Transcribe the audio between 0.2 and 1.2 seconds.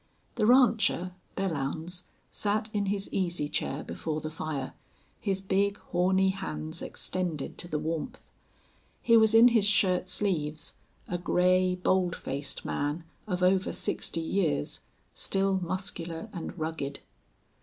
The rancher,